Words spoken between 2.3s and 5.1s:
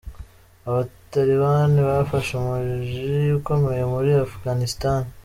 umuji ukomeye muri Afghanistan.